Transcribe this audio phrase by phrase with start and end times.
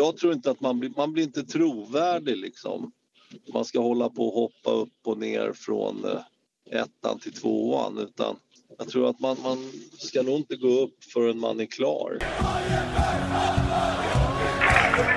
[0.00, 2.92] jag tror inte att man blir, man blir inte trovärdig liksom.
[3.54, 8.36] Man ska hålla på och hoppa upp och ner från eh, ettan till tvåan utan
[8.78, 9.58] jag tror att man, man
[9.98, 12.18] ska nog inte gå upp förrän man är klar.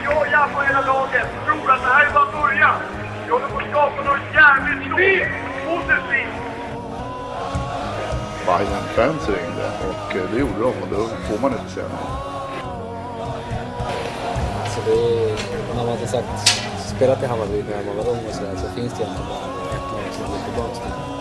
[0.04, 2.82] Jag jag på hela laget tror att det här är bara början.
[3.26, 5.30] Vi håller på att skapa något jävligt stort.
[5.68, 6.36] Positivt.
[8.46, 12.33] Bayern fans ringde och eh, det gjorde de och då får man inte säga något.
[14.86, 16.48] Det är, när man som sagt
[16.96, 19.88] spelat i Hammarby när man var ung och sådär så finns det egentligen bara ett
[19.94, 21.14] lag som går tillbaka till.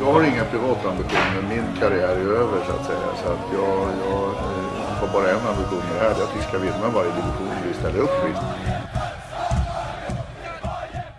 [0.00, 3.08] Jag har inga privata ambitioner, min karriär är över så att säga.
[3.22, 6.36] Så att jag, jag eh, har bara en ambition med det här, det är att
[6.36, 8.32] vi ska vinna varje division vi ställer upp i.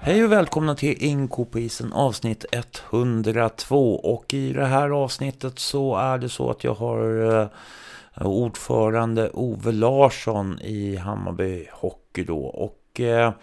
[0.02, 2.46] Hej och välkomna till Inko på isen avsnitt
[2.92, 7.48] 102 och i det här avsnittet så är det så att jag har eh,
[8.16, 12.46] ordförande Ove Larsson i Hammarby Hockey då.
[12.46, 13.34] Och eh,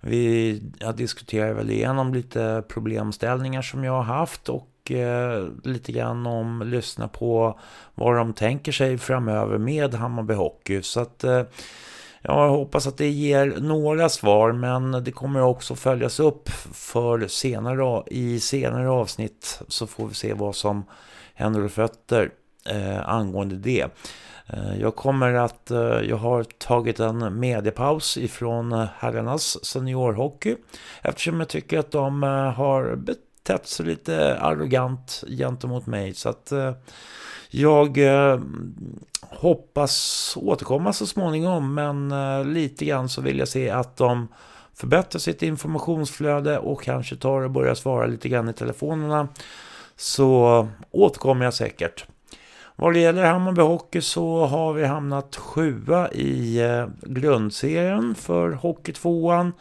[0.00, 6.26] vi jag diskuterar väl igenom lite problemställningar som jag har haft och eh, lite grann
[6.26, 7.58] om lyssna på
[7.94, 10.82] vad de tänker sig framöver med Hammarby Hockey.
[10.82, 11.42] Så att eh,
[12.22, 18.02] jag hoppas att det ger några svar men det kommer också följas upp för senare,
[18.06, 20.84] i senare avsnitt så får vi se vad som
[21.34, 22.30] händer och fötter
[22.68, 23.86] eh, angående det.
[24.52, 30.56] Eh, jag kommer att, eh, jag har tagit en mediepaus ifrån eh, herrarnas seniorhockey
[31.02, 36.52] eftersom jag tycker att de eh, har betett sig lite arrogant gentemot mig så att
[36.52, 36.72] eh,
[37.50, 38.40] jag eh,
[39.20, 44.28] hoppas återkomma så småningom men eh, lite grann så vill jag se att de
[44.74, 49.28] förbättrar sitt informationsflöde och kanske tar och börjar svara lite grann i telefonerna.
[49.96, 52.06] Så återkommer jag säkert.
[52.80, 58.92] Vad det gäller Hammarby Hockey så har vi hamnat sjua i eh, grundserien för Hockey
[58.92, 59.52] 2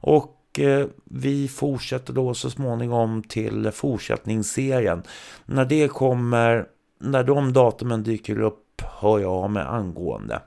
[0.00, 5.02] och eh, vi fortsätter då så småningom till fortsättningsserien.
[5.46, 6.66] När det kommer
[7.00, 10.40] när de datumen dyker upp hör jag av mig angående.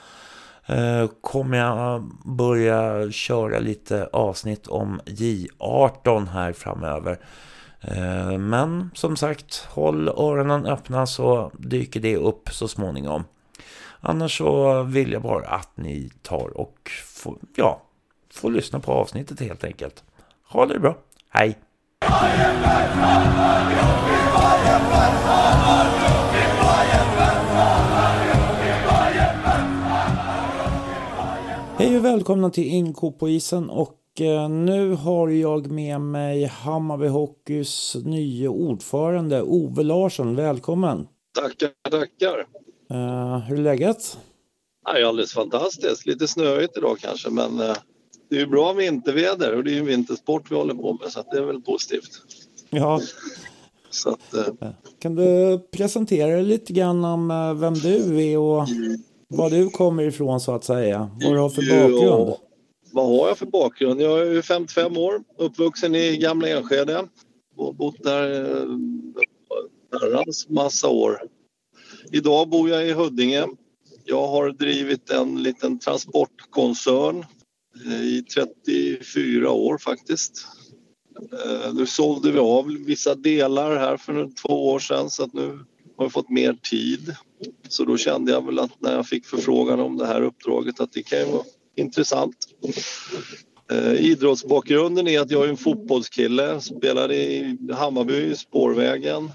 [1.20, 7.18] kommer jag börja köra lite avsnitt om J18 här framöver.
[8.38, 13.24] Men som sagt, håll öronen öppna så dyker det upp så småningom.
[14.00, 17.82] Annars så vill jag bara att ni tar och får, ja,
[18.32, 20.04] får lyssna på avsnittet helt enkelt.
[20.48, 20.96] Ha det bra,
[21.28, 21.58] hej!
[31.76, 37.06] Hej och välkomna till Inko på isen och eh, nu har jag med mig Hammarby
[37.06, 40.36] Hockeys nye ordförande Ove Larsson.
[40.36, 41.06] Välkommen!
[41.40, 42.38] Tackar, tackar!
[42.92, 44.18] Uh, hur är läget?
[44.84, 46.06] Det är alldeles fantastiskt.
[46.06, 47.76] Lite snöigt idag kanske men uh,
[48.30, 51.22] det är ju bra vinterväder och det är ju vintersport vi håller på med så
[51.30, 52.10] det är väl positivt.
[52.70, 53.00] Ja.
[54.06, 54.34] Att,
[54.98, 57.28] kan du presentera dig lite grann om
[57.60, 58.68] vem du är och
[59.37, 61.10] var du kommer ifrån så att säga.
[61.22, 62.28] Vad du har för bakgrund.
[62.28, 62.38] Ja,
[62.93, 64.00] vad har jag för bakgrund?
[64.00, 67.09] Jag är 55 år, uppvuxen i Gamla Enskede.
[67.56, 68.66] Och bott där eh,
[70.00, 71.22] herrans massa år.
[72.12, 73.47] Idag bor jag i Huddinge.
[74.04, 77.25] Jag har drivit en liten transportkoncern
[77.87, 80.47] eh, i 34 år faktiskt.
[81.32, 85.59] Eh, nu sålde vi av vissa delar här för två år sedan så att nu
[86.02, 87.14] har fått mer tid.
[87.68, 90.92] Så då kände jag väl att när jag fick förfrågan om det här uppdraget att
[90.92, 91.44] det kan ju vara
[91.76, 92.36] intressant.
[93.70, 99.31] Eh, idrottsbakgrunden är att jag är en fotbollskille, spelade i Hammarby, i Spårvägen.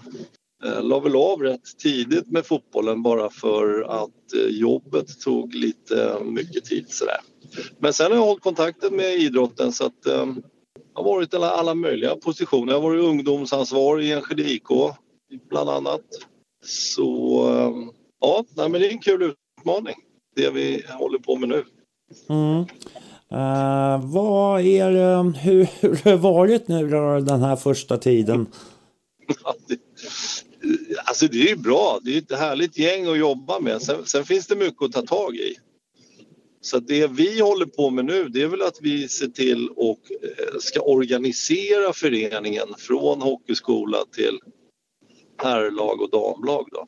[0.65, 6.03] Eh, la väl av rätt tidigt med fotbollen bara för att eh, jobbet tog lite
[6.03, 7.17] eh, mycket tid sådär.
[7.79, 10.25] Men sen har jag hållit kontakten med idrotten så att eh,
[10.93, 12.73] jag har varit i alla möjliga positioner.
[12.73, 14.67] Jag har varit ungdomsansvarig i Enskede IK
[15.49, 16.01] bland annat.
[16.65, 19.95] Så ehm, ja, nej, men det är en kul utmaning,
[20.35, 21.63] det vi håller på med nu.
[22.29, 22.65] Mm.
[23.31, 28.47] Uh, vad är hur, hur har det varit nu då, den här första tiden?
[31.05, 33.81] alltså det är ju bra, det är ett härligt gäng att jobba med.
[33.81, 35.55] Sen, sen, finns det mycket att ta tag i.
[36.61, 39.99] Så det vi håller på med nu det är väl att vi ser till och
[40.21, 44.39] eh, ska organisera föreningen från hockeyskola till
[45.37, 46.67] herrlag och damlag.
[46.71, 46.85] Då.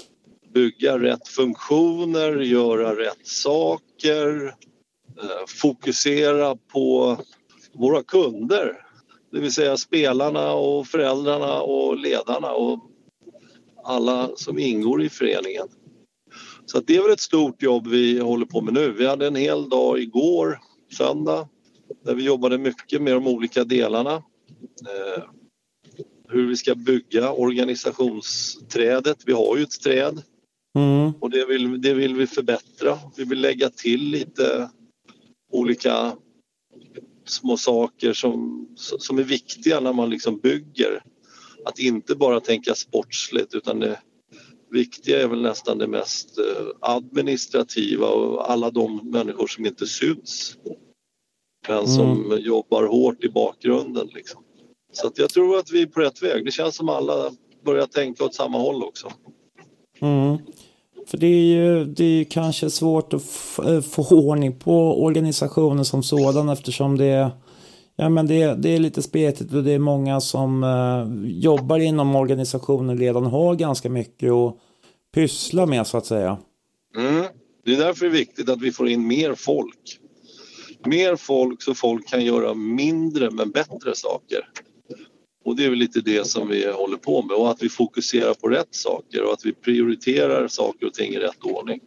[0.53, 4.55] Bygga rätt funktioner, göra rätt saker,
[5.21, 7.17] eh, fokusera på
[7.73, 8.85] våra kunder.
[9.31, 12.79] Det vill säga spelarna och föräldrarna och ledarna och
[13.83, 15.67] alla som ingår i föreningen.
[16.65, 18.91] Så det är väl ett stort jobb vi håller på med nu.
[18.91, 20.59] Vi hade en hel dag igår,
[20.97, 21.47] söndag,
[22.05, 24.13] där vi jobbade mycket med de olika delarna.
[24.15, 25.23] Eh,
[26.29, 29.17] hur vi ska bygga organisationsträdet.
[29.25, 30.21] Vi har ju ett träd
[30.75, 31.13] Mm.
[31.19, 32.99] och det vill, det vill vi förbättra.
[33.17, 34.69] Vi vill lägga till lite
[35.51, 36.17] olika
[37.25, 41.03] små saker som, som är viktiga när man liksom bygger.
[41.65, 43.99] Att inte bara tänka sportsligt utan det
[44.71, 50.57] viktiga är väl nästan det mest eh, administrativa och alla de människor som inte syns.
[51.67, 54.07] Men som jobbar hårt i bakgrunden.
[54.13, 54.43] Liksom.
[54.91, 56.45] Så jag tror att vi är på rätt väg.
[56.45, 57.31] Det känns som alla
[57.65, 59.11] börjar tänka åt samma håll också.
[60.01, 60.37] Mm.
[61.07, 63.23] För det är ju det är kanske svårt att
[63.65, 67.31] eh, få ordning på organisationen som sådan eftersom det är,
[67.95, 72.15] ja, men det, det är lite spretigt och det är många som eh, jobbar inom
[72.15, 74.55] organisationen redan har ganska mycket att
[75.13, 76.37] pyssla med så att säga.
[76.97, 77.25] Mm.
[77.65, 79.99] Det är därför det är viktigt att vi får in mer folk.
[80.85, 84.49] Mer folk så folk kan göra mindre men bättre saker.
[85.43, 88.33] Och det är väl lite det som vi håller på med och att vi fokuserar
[88.33, 91.79] på rätt saker och att vi prioriterar saker och ting i rätt ordning.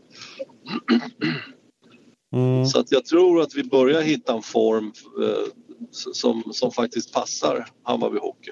[2.32, 2.66] Mm.
[2.66, 5.52] Så att jag tror att vi börjar hitta en form eh,
[5.90, 8.50] som, som faktiskt passar Hammarby Hockey.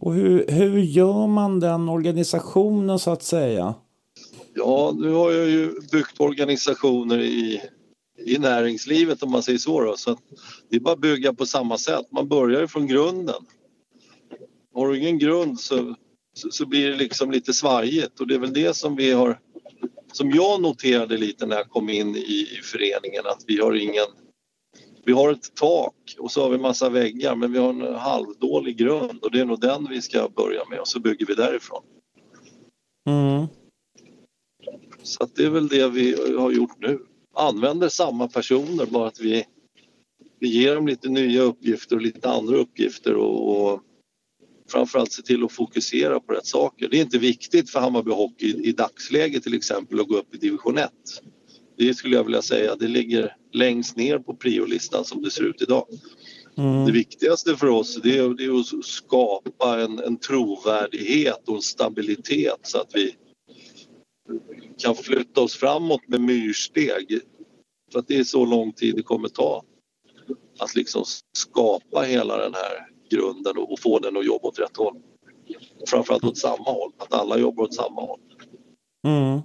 [0.00, 3.74] Och hur, hur gör man den organisationen så att säga?
[4.54, 7.60] Ja, nu har jag ju byggt organisationer i,
[8.26, 9.80] i näringslivet om man säger så.
[9.80, 9.96] Då.
[9.96, 10.18] så att
[10.70, 12.06] det är bara att bygga på samma sätt.
[12.12, 13.42] Man börjar ju från grunden.
[14.74, 15.94] Har du ingen grund så,
[16.34, 19.40] så, så blir det liksom lite svajigt och det är väl det som vi har
[20.12, 24.06] som jag noterade lite när jag kom in i, i föreningen att vi har ingen
[25.04, 28.76] vi har ett tak och så har vi massa väggar men vi har en halvdålig
[28.76, 31.82] grund och det är nog den vi ska börja med och så bygger vi därifrån.
[33.08, 33.46] Mm.
[35.02, 37.06] Så det är väl det vi har gjort nu.
[37.34, 39.44] Använder samma personer bara att vi,
[40.38, 43.82] vi ger dem lite nya uppgifter och lite andra uppgifter och, och
[44.70, 46.88] framförallt se till att fokusera på rätt saker.
[46.88, 50.34] Det är inte viktigt för Hammarby Hockey i, i dagsläget till exempel att gå upp
[50.34, 50.90] i division 1.
[51.78, 55.62] Det skulle jag vilja säga, det ligger längst ner på priolistan som det ser ut
[55.62, 55.86] idag.
[56.58, 56.86] Mm.
[56.86, 61.62] Det viktigaste för oss det är, det är att skapa en, en trovärdighet och en
[61.62, 63.14] stabilitet så att vi
[64.78, 67.20] kan flytta oss framåt med myrsteg.
[67.92, 69.62] För att det är så lång tid det kommer ta
[70.58, 74.96] att liksom skapa hela den här grunden och få den att jobba åt rätt håll.
[75.86, 78.20] Framförallt åt samma håll, att alla jobbar åt samma håll.
[79.06, 79.40] Mm.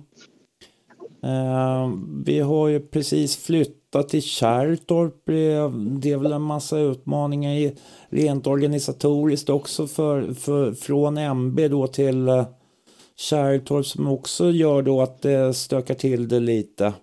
[1.24, 1.92] Eh,
[2.26, 5.26] vi har ju precis flyttat till Kärrtorp.
[5.26, 7.76] Det- är väl en massa utmaningar i,
[8.10, 12.46] rent organisatoriskt också för, för, från MB då till eh,
[13.16, 16.94] Kärrtorp som också gör då att det stökar till det lite.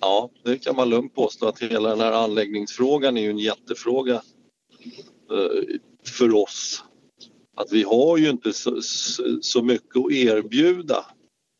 [0.00, 4.22] Ja, det kan man lugnt påstå att hela den här anläggningsfrågan är ju en jättefråga
[6.04, 6.84] för oss.
[7.56, 11.04] Att vi har ju inte så, så, så mycket att erbjuda.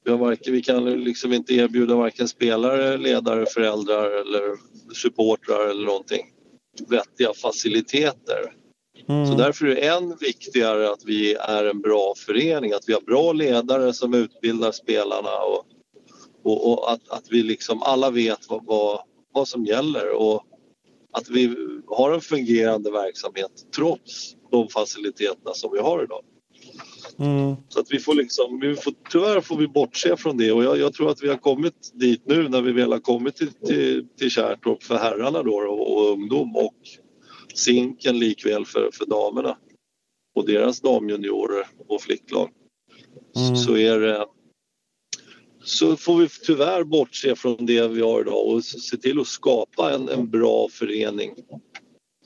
[0.04, 4.56] Vi, har varken, vi kan liksom inte erbjuda varken spelare, ledare, föräldrar eller
[4.94, 6.26] supportrar eller någonting
[6.88, 8.54] vettiga faciliteter.
[9.08, 9.26] Mm.
[9.26, 13.00] Så därför är det än viktigare att vi är en bra förening, att vi har
[13.00, 15.66] bra ledare som utbildar spelarna och,
[16.42, 19.00] och, och att, att vi liksom alla vet vad, vad,
[19.32, 20.44] vad som gäller och
[21.12, 21.56] att vi
[21.90, 26.22] har en fungerande verksamhet trots de faciliteterna som vi har idag.
[27.18, 27.56] Mm.
[27.68, 30.78] Så att vi får liksom, vi får, tyvärr får vi bortse från det och jag,
[30.78, 34.08] jag tror att vi har kommit dit nu när vi väl har kommit till, till,
[34.18, 36.74] till Kärrtorp för herrarna då och, och ungdom och
[37.54, 39.56] Zinken likväl för, för damerna
[40.34, 42.50] och deras damjuniorer och flicklag.
[43.36, 43.56] Mm.
[43.56, 44.26] Så är det
[45.64, 49.92] så får vi tyvärr bortse från det vi har idag och se till att skapa
[49.92, 51.34] en, en bra förening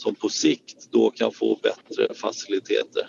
[0.03, 3.09] som på sikt då kan få bättre faciliteter.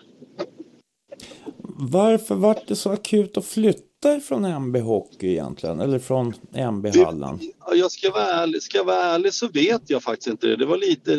[1.92, 5.80] Varför var det så akut att flytta från MB Hockey egentligen?
[5.80, 7.40] Eller från MB-hallen?
[7.68, 10.56] Ja, Jag ska vara, ärlig, ska vara ärlig så vet jag faktiskt inte det.
[10.56, 11.16] Det var lite,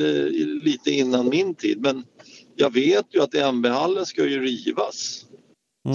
[0.65, 2.05] lite innan min tid men
[2.57, 5.25] jag vet ju att MB-hallen ska ju rivas.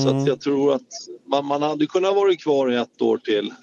[0.04, 0.22] Så Mm.
[0.22, 0.88] att jag tror att
[1.28, 3.54] man, man hade kunnat vara kvar i ett år till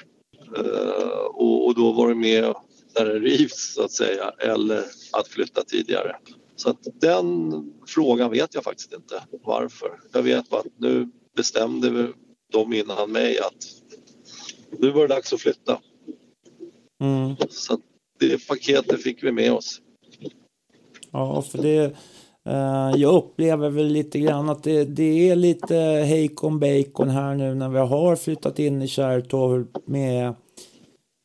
[0.57, 2.55] eh, och, och då varit med
[2.99, 6.17] när det rivs så att säga eller att flytta tidigare.
[6.57, 7.53] Så att den
[7.87, 9.91] frågan vet jag faktiskt inte varför.
[10.12, 12.12] Jag vet bara att nu bestämde
[12.53, 13.67] de innan mig att
[14.79, 15.81] nu var det dags att flytta.
[17.00, 17.37] Mm.
[17.49, 17.79] Så
[18.19, 19.81] det paketet fick vi med oss.
[21.11, 21.97] Ja, för det...
[22.49, 25.75] Eh, jag upplever väl lite grann att det, det är lite
[26.07, 30.35] hejkon bacon här nu när vi har flyttat in i Kärrtorp med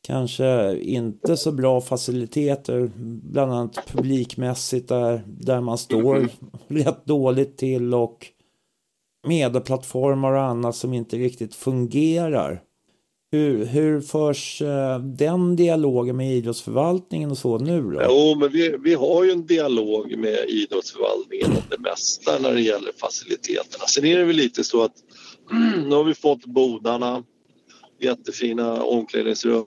[0.02, 2.90] kanske inte så bra faciliteter,
[3.32, 6.28] bland annat publikmässigt där, där man står
[6.68, 8.26] rätt dåligt till och
[9.26, 12.62] medieplattformar och annat som inte riktigt fungerar.
[13.30, 18.02] Hur, hur förs eh, den dialogen med idrottsförvaltningen och så nu då?
[18.08, 22.60] Jo, men vi, vi har ju en dialog med idrottsförvaltningen om det mesta när det
[22.60, 23.86] gäller faciliteterna.
[23.86, 24.92] Sen är det väl lite så att
[25.86, 27.22] nu har vi fått bodarna,
[28.02, 29.66] jättefina omklädningsrum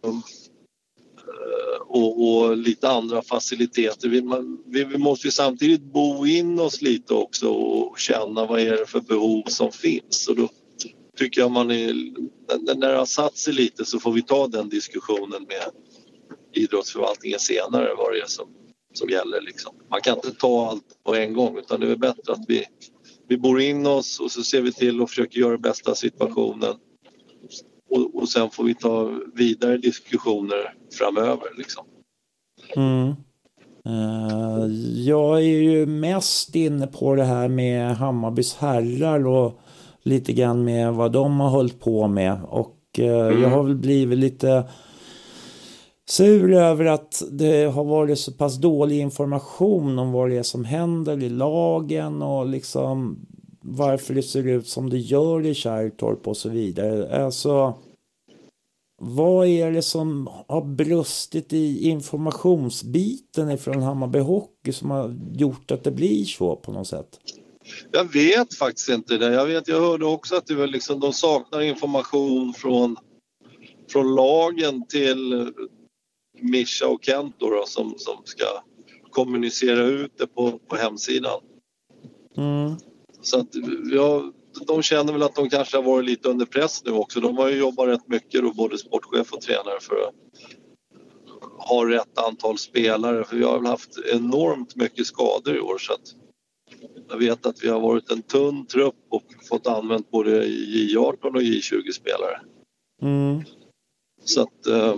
[1.17, 4.09] eh, och, och lite andra faciliteter.
[4.09, 8.59] Vi, man, vi, vi måste ju samtidigt bo in oss lite också och känna vad
[8.59, 10.27] är det för behov som finns.
[10.27, 10.49] Och då
[11.17, 11.93] tycker jag man är,
[12.75, 15.71] när det har satt sig lite så får vi ta den diskussionen med
[16.53, 18.49] idrottsförvaltningen senare vad det är som,
[18.93, 19.41] som gäller.
[19.41, 19.75] Liksom.
[19.89, 22.65] Man kan inte ta allt på en gång utan det är bättre att vi,
[23.27, 25.95] vi bor in oss och så ser vi till och försöker göra det bästa av
[25.95, 26.75] situationen.
[27.89, 31.47] Och, och sen får vi ta vidare diskussioner framöver.
[31.57, 31.85] Liksom.
[32.75, 33.13] Mm.
[33.87, 34.65] Uh,
[35.05, 39.59] jag är ju mest inne på det här med Hammarbys herrar och
[40.03, 42.39] lite grann med vad de har hållit på med.
[42.43, 43.41] Och uh, mm.
[43.41, 44.63] jag har väl blivit lite
[46.09, 50.65] sur över att det har varit så pass dålig information om vad det är som
[50.65, 53.25] händer i lagen och liksom
[53.67, 57.25] varför det ser ut som det gör i Kärrtorp och så vidare.
[57.25, 57.73] Alltså,
[59.01, 65.83] vad är det som har brustit i informationsbiten ifrån Hammarby Hockey som har gjort att
[65.83, 67.19] det blir så på något sätt?
[67.91, 69.33] Jag vet faktiskt inte det.
[69.33, 72.95] Jag, vet, jag hörde också att det var liksom, de saknar information från,
[73.89, 75.51] från lagen till
[76.39, 78.45] Mischa och Kent då, då, som, som ska
[79.09, 81.41] kommunicera ut det på, på hemsidan.
[82.37, 82.75] Mm.
[83.25, 83.47] Så att
[83.91, 84.31] ja,
[84.67, 87.19] de känner väl att de kanske har varit lite under press nu också.
[87.19, 90.13] De har ju jobbat rätt mycket då, både sportchef och tränare för att
[91.57, 93.23] ha rätt antal spelare.
[93.23, 96.15] För vi har väl haft enormt mycket skador i år så att
[97.09, 101.41] jag vet att vi har varit en tunn trupp och fått använt både J18 och
[101.41, 102.41] J20 spelare.
[103.01, 103.43] Mm.
[104.23, 104.95] Så att eh,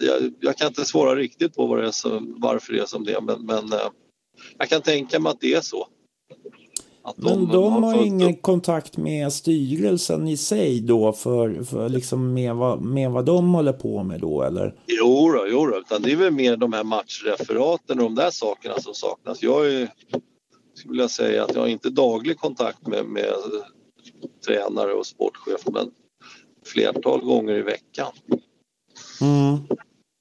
[0.00, 3.04] jag, jag, kan inte svara riktigt på vad det är som, varför det är som
[3.04, 3.90] det är men, men eh,
[4.58, 5.88] jag kan tänka mig att det är så.
[7.16, 8.42] De, Men de har, har ingen upp.
[8.42, 13.72] kontakt med styrelsen i sig då för, för liksom med, vad, med vad de håller
[13.72, 14.74] på med då eller?
[14.86, 18.30] Jo, då, jo då, utan det är väl mer de här matchreferaten och de där
[18.30, 19.42] sakerna som saknas.
[19.42, 19.88] Jag är,
[20.74, 23.34] skulle vilja säga att jag har inte daglig kontakt med, med
[24.46, 25.90] tränare och sportchef men
[26.66, 28.12] flertal gånger i veckan.
[29.20, 29.58] Mm.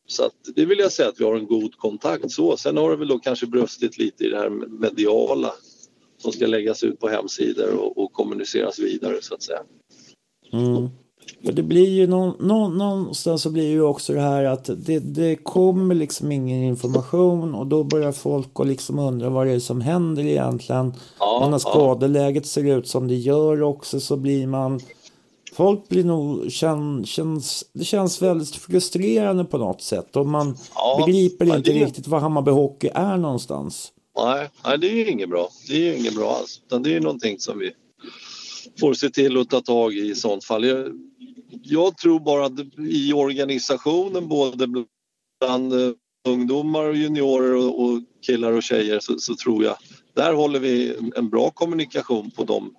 [0.08, 2.58] Så att det vill jag säga att vi har en god kontakt så.
[2.58, 5.53] Sen har det väl då kanske brustit lite i det här mediala
[6.17, 9.59] som ska läggas ut på hemsidor och, och kommuniceras vidare så att säga.
[10.53, 10.89] Mm.
[11.45, 15.00] För det blir ju någon, någon, någonstans så blir ju också det här att det,
[15.00, 19.59] det kommer liksom ingen information och då börjar folk att liksom undra vad det är
[19.59, 20.93] som händer egentligen.
[21.19, 24.81] Ja, och när skadeläget ser ut som det gör också så blir man
[25.53, 31.03] Folk blir nog, kän, känns, det känns väldigt frustrerande på något sätt och man ja,
[31.05, 31.86] begriper inte det...
[31.86, 33.91] riktigt vad Hammarby Hockey är någonstans.
[34.17, 35.50] Nej, nej, det är ju inget bra.
[35.67, 36.62] Det är ju inget bra alls.
[36.65, 37.71] Utan det är ju någonting som vi
[38.79, 40.65] får se till att ta tag i i sånt fall.
[40.65, 41.00] Jag,
[41.63, 44.67] jag tror bara att i organisationen både
[45.39, 45.91] bland eh,
[46.27, 49.77] ungdomar och juniorer och, och, killar och tjejer så, så, tror jag
[50.13, 52.75] där håller vi en bra kommunikation på de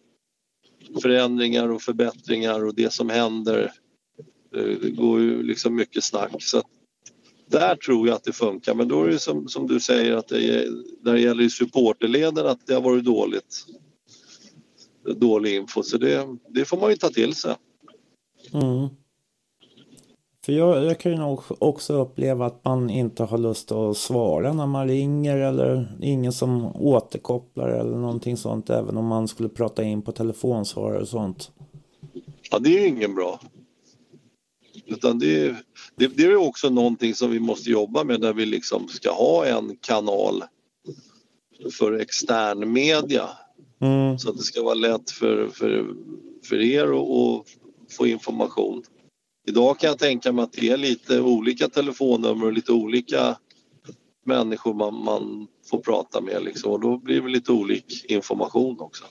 [1.02, 3.72] förändringar och förbättringar och det som händer.
[4.56, 6.66] Eh, det går ju liksom mycket snack så att
[7.50, 10.28] där tror jag att det funkar, men då är det som, som du säger att
[10.28, 10.68] det är,
[11.02, 13.66] när det gäller supporterleden att det har varit dåligt.
[15.16, 17.54] Dålig info, så det, det får man ju ta till sig.
[18.52, 18.88] Mm.
[20.48, 24.52] För jag, jag kan ju nog också uppleva att man inte har lust att svara
[24.52, 29.82] när man ringer eller ingen som återkopplar eller någonting sånt även om man skulle prata
[29.82, 31.50] in på telefonsvarare och sånt.
[32.50, 33.40] Ja, det är ju ingen bra.
[34.88, 35.56] Utan det,
[35.96, 39.46] det, det är också någonting som vi måste jobba med där vi liksom ska ha
[39.46, 40.44] en kanal
[41.72, 43.28] för extern media.
[43.80, 44.18] Mm.
[44.18, 45.94] Så att det ska vara lätt för, för,
[46.44, 47.46] för er att
[47.96, 48.82] få information.
[49.48, 53.36] Idag kan jag tänka mig att det är lite olika telefonnummer och lite olika
[54.24, 59.04] människor man, man får prata med liksom, och då blir det lite olik information också.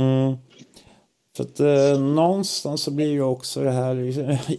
[0.00, 0.36] Mm.
[1.36, 3.96] För att eh, någonstans så blir ju också det här,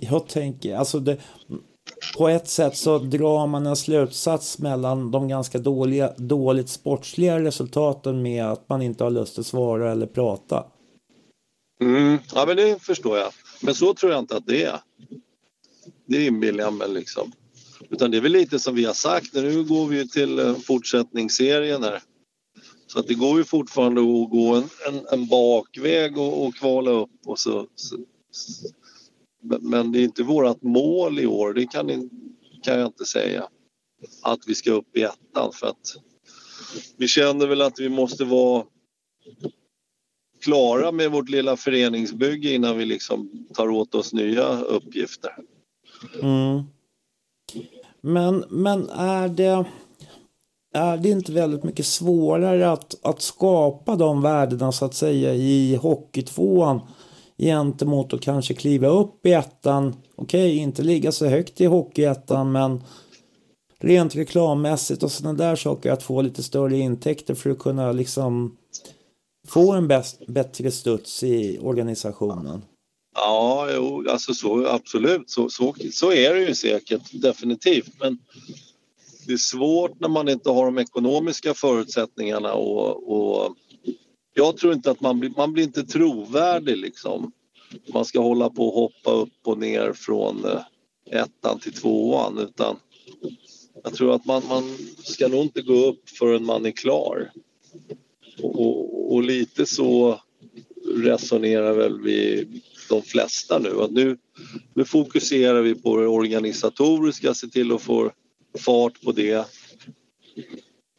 [0.12, 1.18] jag tänker, alltså det,
[2.18, 8.22] på ett sätt så drar man en slutsats mellan de ganska dåliga, dåligt sportsliga resultaten
[8.22, 10.66] med att man inte har lust att svara eller prata.
[11.82, 12.18] Mm.
[12.34, 13.32] Ja men det förstår jag.
[13.62, 14.80] Men så tror jag inte att det är.
[16.06, 17.32] Det inbillar jag mig liksom.
[17.90, 20.56] Utan det är väl lite som vi har sagt, nu går vi ju till eh,
[20.56, 22.02] fortsättningsserien här.
[22.94, 26.92] Så att det går ju fortfarande att gå en, en, en bakväg och, och, kvala
[26.92, 27.98] upp och så, så,
[29.60, 32.10] Men det är inte vårt mål i år, det kan,
[32.64, 33.48] kan jag inte säga.
[34.22, 35.96] Att vi ska upp i ettan för att
[36.98, 38.66] vi känner väl att vi måste vara
[40.42, 45.32] klara med vårt lilla föreningsbygge innan vi liksom tar åt oss nya uppgifter.
[46.22, 46.64] Mm.
[48.02, 49.66] Men, men är det
[50.74, 55.76] är det inte väldigt mycket svårare att, att skapa de värdena så att säga i
[55.76, 56.82] hockeytvåan
[57.38, 59.96] gentemot att kanske kliva upp i ettan.
[60.16, 62.84] Okej, okay, inte ligga så högt i hockeyettan men
[63.80, 68.58] rent reklammässigt och sådana där saker att få lite större intäkter för att kunna liksom
[69.48, 72.62] få en bäst, bättre studs i organisationen.
[73.16, 75.30] Ja, jo, alltså så absolut.
[75.30, 77.92] Så, så, så är det ju säkert, definitivt.
[78.00, 78.18] Men
[79.28, 83.56] det är svårt när man inte har de ekonomiska förutsättningarna och, och
[84.34, 87.32] jag tror inte att man blir, man blir inte trovärdig liksom.
[87.94, 90.62] Man ska hålla på och hoppa upp och ner från eh,
[91.22, 92.78] ettan till tvåan utan
[93.84, 97.32] jag tror att man, man ska nog inte gå upp förrän man är klar.
[98.42, 100.22] Och, och, och lite så
[100.96, 102.48] resonerar väl vi
[102.90, 103.82] de flesta nu.
[103.82, 104.18] Att nu,
[104.74, 108.12] nu fokuserar vi på det organisatoriska, se till att få
[108.60, 109.48] fart på det.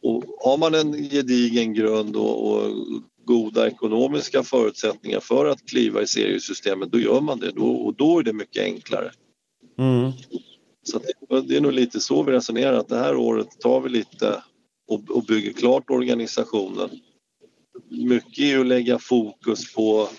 [0.01, 2.71] Och har man en gedigen grund och, och
[3.25, 8.19] goda ekonomiska förutsättningar för att kliva i seriesystemet, då gör man det då, och då
[8.19, 9.11] är det mycket enklare.
[9.77, 10.11] Mm.
[10.83, 13.89] Så det, det, är nog lite så vi resonerar, att det här året tar vi
[13.89, 14.43] lite
[14.87, 16.89] och, och bygger klart organisationen.
[17.89, 20.09] Mycket är att lägga fokus på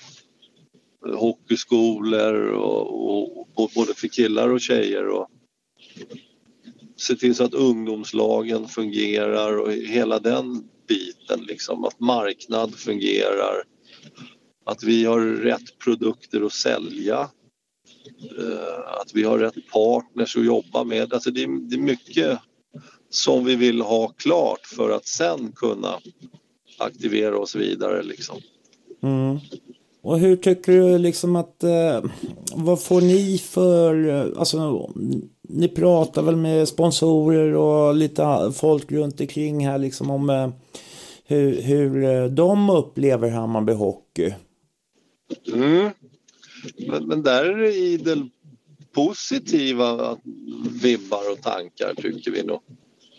[1.14, 5.28] hockeyskolor och, och, och både för killar och tjejer och
[6.96, 11.85] se till så att ungdomslagen fungerar och hela den biten liksom.
[11.85, 13.62] Att marknad fungerar.
[14.64, 17.30] Att vi har rätt produkter att sälja.
[18.38, 21.12] Eh, att vi har rätt partners att jobba med.
[21.12, 22.38] Alltså det, är, det är mycket
[23.11, 25.98] som vi vill ha klart för att sen kunna
[26.78, 28.40] aktivera oss vidare liksom.
[29.02, 29.38] Mm.
[30.02, 32.04] Och hur tycker du liksom att, eh,
[32.54, 34.90] vad får ni för, eh, alltså
[35.48, 40.50] ni pratar väl med sponsorer och lite folk runt omkring här liksom om eh,
[41.24, 44.35] hur, hur eh, de upplever Hammarby Hockey?
[45.52, 45.90] Mm.
[46.88, 48.28] Men, men där är det idel
[48.92, 50.18] positiva
[50.82, 52.61] vibbar och tankar tycker vi nog.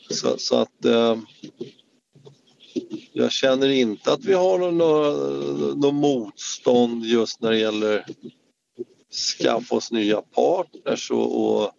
[0.10, 1.18] Så, så att eh,
[3.14, 4.78] jag känner inte att vi har någon,
[5.80, 8.06] någon motstånd just när det gäller
[9.40, 11.72] skaffa oss nya partners och, och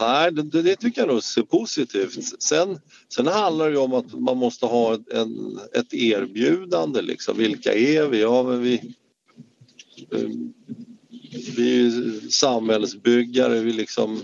[0.00, 2.42] Nej, det, det, tycker jag nog är positivt.
[2.42, 2.80] Sen,
[3.14, 7.02] sen handlar det om att man måste ha en, ett erbjudande.
[7.02, 7.36] Liksom.
[7.36, 8.20] Vilka är vi?
[8.20, 8.74] Ja, men vi,
[10.10, 10.28] eh,
[11.56, 13.60] vi är samhällsbyggare.
[13.60, 14.20] Vi liksom,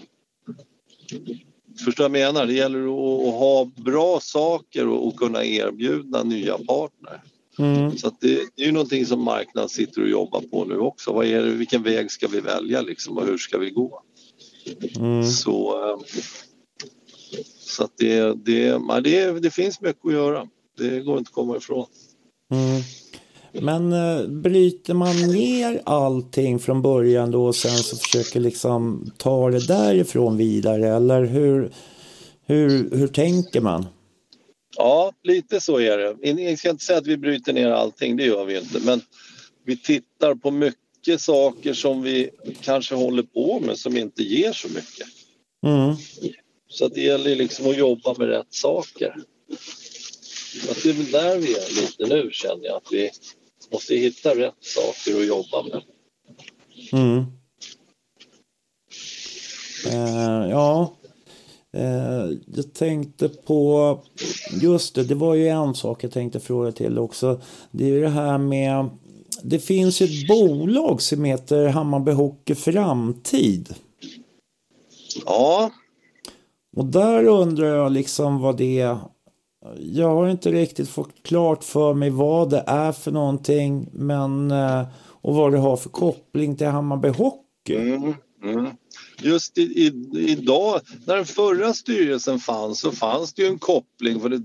[1.85, 2.47] förstår vad jag menar?
[2.47, 7.23] Det gäller att, att ha bra saker och, och kunna erbjuda nya partner.
[7.59, 7.99] Mm.
[7.99, 11.13] Så det, det, är ju någonting som marknaden sitter och jobbar på nu också.
[11.13, 14.03] Vad är det, vilken väg ska vi välja liksom och hur ska vi gå?
[14.97, 15.25] Mm.
[15.25, 15.99] Så, eh,
[17.59, 20.49] så att det, det, det, det finns mycket att göra.
[20.79, 21.87] Det går inte att komma ifrån.
[22.51, 22.83] Mm.
[23.61, 29.51] Men äh, bryter man ner allting från början då och sen så försöker liksom ta
[29.51, 31.73] det därifrån vidare eller hur,
[32.47, 33.87] hur, hur tänker man?
[34.77, 36.43] Ja, lite så är det.
[36.43, 38.81] Jag ska inte säga att vi bryter ner allting, det gör vi inte.
[38.81, 39.01] Men
[39.65, 44.69] vi tittar på mycket saker som vi kanske håller på med som inte ger så
[44.69, 45.07] mycket.
[45.67, 45.97] Mm.
[46.69, 49.17] Så det gäller liksom att jobba med rätt saker.
[50.71, 53.11] Att det är väl där vi är lite nu känner jag, att vi
[53.73, 55.83] måste hitta rätt saker att jobba med.
[56.93, 57.25] Mm.
[59.87, 60.97] Uh, ja,
[62.55, 63.99] jag tänkte på,
[64.63, 67.41] just det, det var ju en sak jag tänkte fråga till också.
[67.71, 68.89] Det är ju det här med,
[69.43, 73.75] det finns ju ett bolag som heter Hammarby Hockey Framtid.
[75.27, 75.71] Ja.
[76.77, 78.97] Och där undrar jag liksom vad det...
[79.79, 83.89] Jag har inte riktigt fått klart för mig vad det är för någonting.
[83.93, 84.51] Men...
[84.51, 84.83] Eh,
[85.25, 87.77] och vad det har för koppling till Hammarby Hockey.
[87.77, 88.71] Mm, mm.
[89.23, 89.93] Just i, i,
[90.31, 94.21] idag, när den förra styrelsen fanns så fanns det ju en koppling.
[94.21, 94.43] För det,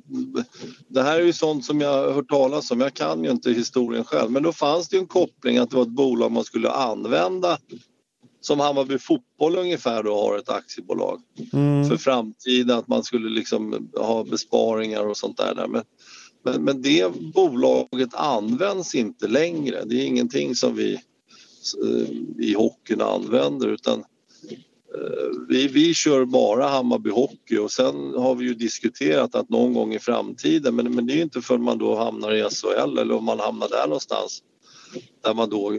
[0.87, 2.81] det här är ju sånt som jag har hört talas om.
[2.81, 4.31] Jag kan ju inte historien själv.
[4.31, 7.57] Men då fanns det ju en koppling att det var ett bolag man skulle använda
[8.41, 11.21] som Hammarby Fotboll ungefär då har ett aktiebolag
[11.53, 11.89] mm.
[11.89, 15.67] för framtiden att man skulle liksom ha besparingar och sånt där.
[15.67, 15.83] Men,
[16.43, 19.83] men, men det bolaget används inte längre.
[19.85, 21.01] Det är ingenting som vi
[21.83, 22.09] Eh,
[22.45, 28.45] i hockeyn använder utan eh, vi, vi kör bara Hammarby Hockey och sen har vi
[28.45, 31.95] ju diskuterat att någon gång i framtiden men, men det är inte förrän man då
[31.95, 34.43] hamnar i SHL eller om man hamnar där någonstans
[35.23, 35.73] där man då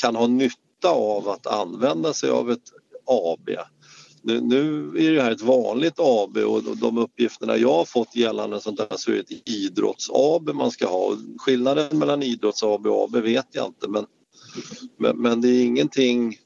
[0.00, 2.72] kan ha nytta av att använda sig av ett
[3.06, 3.50] AB.
[4.22, 8.60] Nu, nu är det här ett vanligt AB och de uppgifterna jag har fått gällande
[8.60, 11.16] sånt där så är det ett idrotts-AB man ska ha.
[11.38, 14.06] Skillnaden mellan idrotts-AB och AB vet jag inte men,
[14.96, 16.36] men, men det är ingenting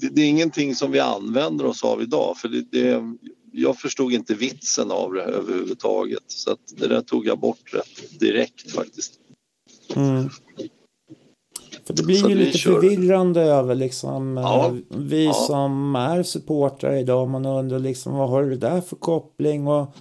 [0.00, 3.02] det, det, är ingenting som vi använder oss av idag för det, det,
[3.52, 8.20] jag förstod inte vitsen av det överhuvudtaget så att det där tog jag bort rätt
[8.20, 9.12] direkt faktiskt.
[9.94, 10.28] Mm.
[11.88, 12.72] För det blir ju lite kör.
[12.72, 14.66] förvirrande över liksom ja.
[14.66, 15.32] Eh, vi ja.
[15.32, 17.28] som är supportrar idag.
[17.28, 19.66] Man undrar liksom vad har det där för koppling?
[19.66, 19.96] Och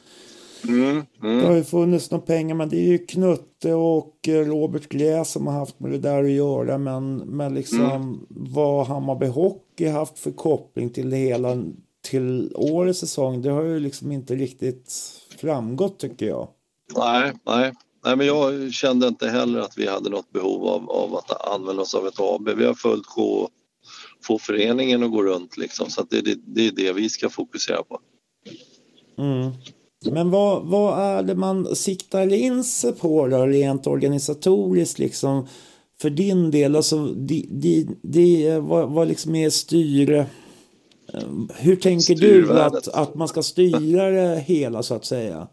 [0.68, 1.38] mm, mm.
[1.38, 5.32] Det har ju funnits några pengar men det är ju Knutte och eh, Robert Gläs
[5.32, 6.78] som har haft med det där att göra.
[6.78, 8.20] Men, men liksom mm.
[8.30, 11.64] vad Hammarby Hockey haft för koppling till det hela
[12.02, 13.42] till årets säsong.
[13.42, 14.94] Det har ju liksom inte riktigt
[15.38, 16.48] framgått tycker jag.
[16.96, 17.74] Nej, nej.
[18.06, 21.82] Nej, men jag kände inte heller att vi hade något behov av, av att använda
[21.82, 22.50] oss av ett AB.
[22.58, 23.50] Vi har följt K
[24.24, 27.84] få föreningen att gå runt liksom, så det, det, det, är det vi ska fokusera
[27.84, 28.00] på.
[29.18, 29.52] Mm.
[30.06, 35.48] Men vad, vad är det man siktar in sig på då, rent organisatoriskt liksom?
[36.02, 40.26] För din del, alltså, det, det, det, vad, vad liksom är styre?
[41.56, 45.48] Hur tänker du att, att man ska styra det hela så att säga?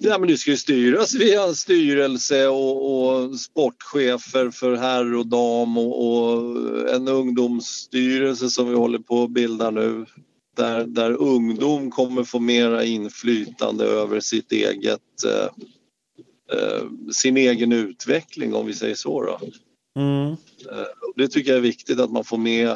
[0.00, 5.78] Ja, men det ska ju styras via styrelse och, och sportchefer för herr och dam
[5.78, 10.06] och, och, en ungdomsstyrelse som vi håller på att bilda nu
[10.58, 15.48] där, där ungdom kommer få mera inflytande över sitt eget, eh,
[16.58, 19.22] eh, sin egen utveckling om vi säger så.
[19.22, 19.40] Då.
[20.00, 20.30] Mm.
[20.72, 22.68] Eh, det tycker jag är viktigt att man får med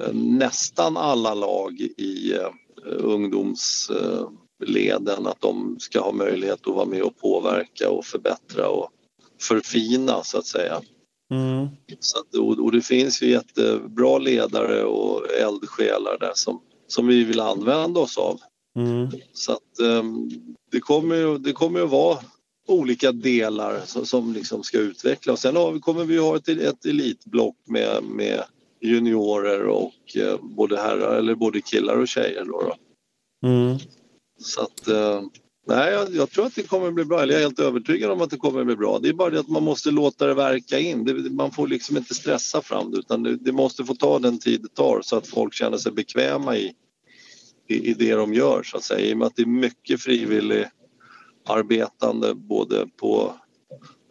[0.00, 2.50] eh, nästan alla lag i eh,
[2.86, 4.28] ungdoms eh,
[4.64, 8.90] leden att de ska ha möjlighet att vara med och påverka och förbättra och
[9.40, 10.80] förfina så att säga.
[11.30, 11.66] Mm.
[12.00, 17.40] Så att, och, det finns ju jättebra ledare och eldsjälar där som, som vi vill
[17.40, 18.40] använda oss av.
[18.76, 19.08] Mm.
[19.32, 20.30] Så att um,
[20.70, 22.18] det kommer det kommer att vara
[22.68, 26.84] olika delar som, som liksom ska utveckla och sen har, kommer vi ha ett, ett
[26.84, 28.42] elitblock med, med
[28.80, 32.44] juniorer och eh, både herrar eller både killar och tjejer.
[32.44, 32.76] Då, då.
[33.48, 33.78] Mm.
[34.38, 35.22] Så att, eh,
[35.66, 37.22] nej, jag, jag, tror att det kommer bli bra.
[37.22, 38.98] Eller jag är helt övertygad om att det kommer att bli bra.
[38.98, 41.04] Det är bara det att man måste låta det verka in.
[41.04, 44.38] Det, man får liksom inte stressa fram det utan det, det, måste få ta den
[44.38, 46.72] tid det tar så att folk känner sig bekväma i,
[47.68, 49.06] i, i det de gör så att säga.
[49.06, 50.64] I och med att det är mycket frivillig
[51.48, 53.34] arbetande både på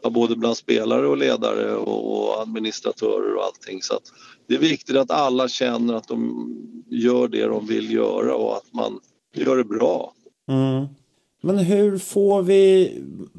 [0.09, 3.81] både bland spelare och ledare och, och administratörer och allting.
[3.81, 4.03] Så att
[4.47, 6.49] det är viktigt att alla känner att de
[6.89, 8.99] gör det de vill göra och att man
[9.35, 10.13] gör det bra.
[10.49, 10.85] Mm.
[11.45, 12.93] Men hur får vi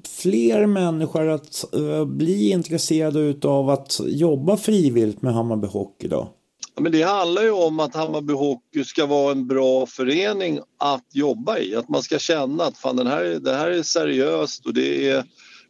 [0.08, 6.28] fler människor att uh, bli intresserade av att jobba frivilligt med Hammarby Hockey då?
[6.74, 11.04] Ja, men det handlar ju om att Hammarby Hockey ska vara en bra förening att
[11.12, 11.76] jobba i.
[11.76, 15.24] Att man ska känna att fan, den här, det här är seriöst och det, är,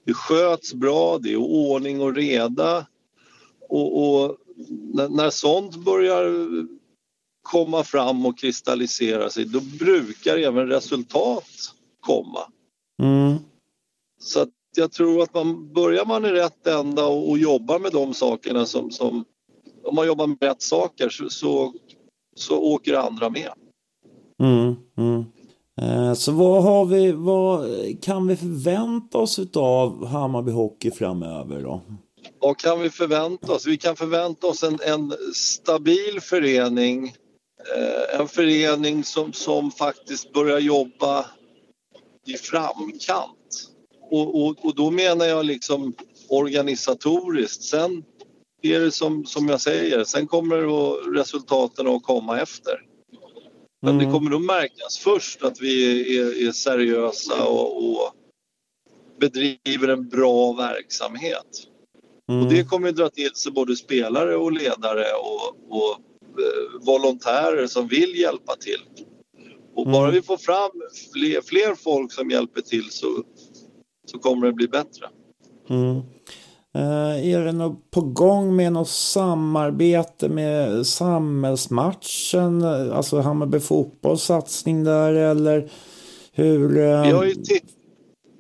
[0.05, 2.87] det sköts bra, det är ordning och reda.
[3.69, 4.37] Och, och
[4.95, 6.33] när, när sånt börjar
[7.43, 11.73] komma fram och kristallisera sig, då brukar även resultat
[12.07, 12.41] komma.
[13.03, 13.37] Mm.
[14.21, 17.93] Så att jag tror att man börjar man i rätt ända och, och jobbar med
[17.93, 19.25] de sakerna som, som
[19.85, 21.73] om man jobbar med rätt saker så, så,
[22.37, 23.51] så åker andra med.
[24.43, 25.25] Mm, mm.
[25.81, 27.69] Eh, så vad har vi, vad
[28.03, 31.81] kan vi förvänta oss av Hammarby Hockey framöver då?
[32.41, 33.67] Vad kan vi förvänta oss?
[33.67, 37.13] Vi kan förvänta oss en, en stabil förening
[37.75, 41.27] Eh, en förening som, som faktiskt börjar jobba
[42.27, 43.71] i framkant.
[44.11, 45.95] Och, och, och då menar jag liksom
[46.29, 47.63] organisatoriskt.
[47.63, 48.05] Sen
[48.63, 50.57] är det som, som jag säger, sen kommer
[51.15, 52.83] resultaten att komma efter.
[53.83, 54.07] Men Mm.
[54.07, 58.13] det kommer nog märkas först att vi är, är seriösa och, och
[59.21, 61.69] bedriver en bra verksamhet.
[62.31, 62.43] Mm.
[62.45, 65.91] Och det kommer att dra till sig både spelare och ledare och, och
[66.41, 68.81] eh, volontärer som vill hjälpa till.
[69.77, 69.93] Och Mm.
[69.93, 70.71] bara vi får fram
[71.13, 73.23] fler, fler folk som hjälper till så,
[74.07, 75.07] så kommer det bli bättre.
[75.69, 75.97] Mm.
[76.75, 82.63] Eh, är det något på gång med något samarbete med samhällsmatchen?
[82.93, 85.71] Alltså Hammarby fotbolls satsning där eller
[86.33, 86.79] hur?
[86.79, 87.35] eh, Vi har ju,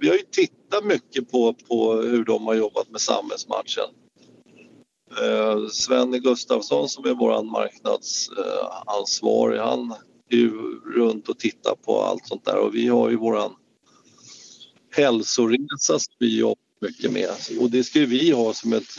[0.00, 3.84] vi har ju tittat mycket på, på hur de har jobbat med samhällsmatchen.
[5.22, 9.94] Eh, Sven Gustafsson som är vår marknadsansvarig, han
[10.30, 13.54] ju runt och tittar på allt sånt där och vi har ju våran
[14.96, 18.98] hälsoresa som vi jobbar mycket med och det ska ju vi ha som ett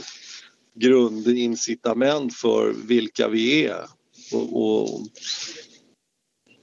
[0.79, 3.85] grundincitament för vilka vi är.
[4.33, 5.01] Och, och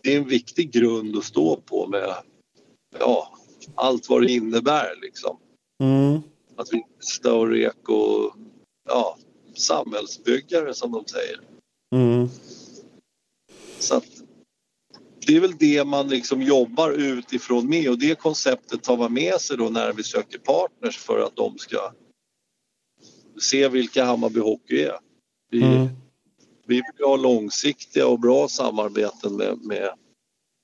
[0.03, 2.15] det är en viktig grund att stå på med
[2.99, 3.39] ja,
[3.75, 5.39] allt vad det innebär liksom.
[5.83, 6.21] Mm.
[6.57, 8.31] Att vi är större eko,
[8.89, 9.19] ja,
[9.55, 11.41] samhällsbyggare som de säger.
[11.95, 12.29] Mm.
[13.79, 14.14] Så att
[15.27, 19.41] det är väl det man liksom jobbar utifrån med och det konceptet tar man med
[19.41, 21.93] sig då när vi söker partners för att de ska
[23.41, 24.99] se vilka Hammarby Hockey är.
[25.51, 25.89] Vi, Mm.
[26.67, 29.91] vi vill ha långsiktiga och bra samarbeten med, med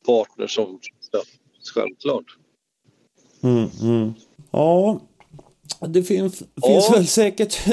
[0.06, 0.80] partners som
[1.74, 2.36] självklart.
[3.42, 4.12] Mm, mm.
[4.50, 5.00] Ja,
[5.88, 6.68] det finns, Ja.
[6.68, 7.58] finns väl säkert.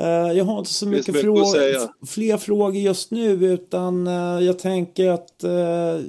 [0.00, 4.58] Eh, jag har inte så mycket mycket frågor, fler frågor just nu utan eh, jag
[4.58, 6.04] tänker att uh,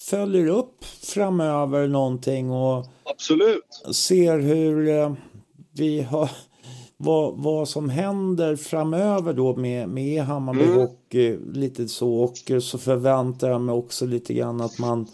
[0.00, 3.64] följer upp framöver någonting och Absolut.
[3.92, 5.12] ser hur eh,
[5.72, 6.30] vi har
[6.96, 10.76] vad, vad som händer framöver då med, med Hammarby Mm.
[10.78, 15.06] Hockey lite så och så förväntar jag mig också lite grann att man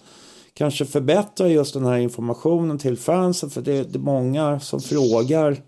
[0.59, 5.63] kanske förbättrar just den här informationen till fansen för det, det är många som frågar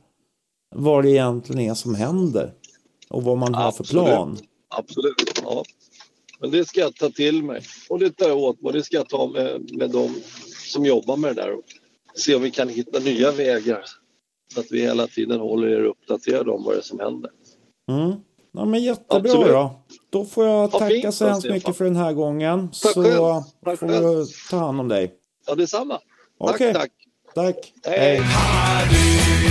[0.74, 2.52] vad det egentligen är som händer
[3.08, 4.38] och vad man har för plan.
[4.68, 5.42] Absolut.
[5.42, 5.64] Ja.
[6.40, 8.96] Men det ska jag ta till mig och det tar jag åt mig det ska
[8.96, 10.14] jag ta med, med de
[10.72, 11.64] som jobbar med det där och
[12.14, 13.84] se om vi kan hitta nya vägar
[14.54, 17.30] så att vi hela tiden håller er uppdaterade om vad det är som händer.
[17.90, 18.12] Mm.
[18.52, 19.48] Ja, men jättebra Absolut.
[19.48, 19.80] då.
[20.10, 22.68] Då får jag Ja, tacka fint så hemskt mycket för den här gången.
[22.68, 23.42] Tack så själv.
[23.64, 24.02] Tack får själv.
[24.04, 25.14] du ta hand om dig.
[25.46, 25.98] Ja, detsamma.
[26.38, 26.72] Okej.
[26.74, 26.90] Tack,
[27.34, 27.54] tack.
[27.54, 27.72] Tack.
[27.86, 28.20] Hej.
[28.22, 29.49] Hej.